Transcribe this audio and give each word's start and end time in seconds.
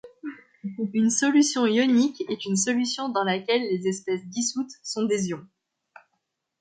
Une 0.95 1.11
solution 1.11 1.67
ionique 1.67 2.23
est 2.27 2.45
une 2.47 2.55
solution 2.55 3.09
dans 3.09 3.23
laquelle 3.23 3.61
les 3.61 3.85
espèces 3.87 4.25
dissoutes 4.25 4.71
sont 4.81 5.03
des 5.03 5.27
ions. 5.29 5.45